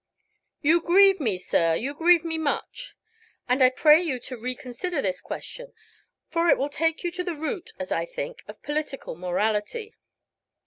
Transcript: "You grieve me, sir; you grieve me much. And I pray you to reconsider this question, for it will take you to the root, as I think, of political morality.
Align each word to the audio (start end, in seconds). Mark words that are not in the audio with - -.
"You 0.63 0.81
grieve 0.81 1.19
me, 1.19 1.37
sir; 1.37 1.75
you 1.75 1.93
grieve 1.93 2.25
me 2.25 2.39
much. 2.39 2.95
And 3.47 3.61
I 3.61 3.69
pray 3.69 4.01
you 4.01 4.17
to 4.21 4.35
reconsider 4.35 4.99
this 4.99 5.21
question, 5.21 5.73
for 6.27 6.49
it 6.49 6.57
will 6.57 6.69
take 6.69 7.03
you 7.03 7.11
to 7.11 7.23
the 7.23 7.35
root, 7.35 7.69
as 7.77 7.91
I 7.91 8.07
think, 8.07 8.41
of 8.47 8.63
political 8.63 9.15
morality. 9.15 9.93